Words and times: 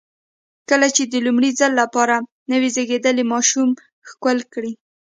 کله 0.69 0.87
چې 0.95 1.03
د 1.05 1.13
لومړي 1.25 1.51
ځل 1.59 1.71
لپاره 1.81 2.15
نوی 2.51 2.69
زېږېدلی 2.75 3.23
ماشوم 3.33 3.69
ښکل 4.09 4.37
کړئ. 4.53 4.73